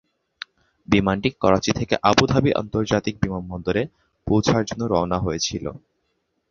বিমানটি 0.87 1.29
করাচি 1.41 1.71
থেকে 1.79 1.95
Abu 2.09 2.23
Dhabi 2.31 2.51
আন্তর্জাতিক 2.61 3.15
বিমানবন্দরে 3.23 3.83
পৌঁছার 4.27 4.63
জন্য 4.69 4.81
রওনা 4.85 5.17
হয়েছিল। 5.19 5.65